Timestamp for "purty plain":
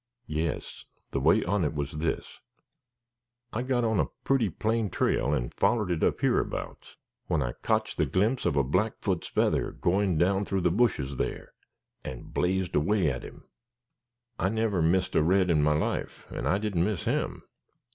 4.23-4.89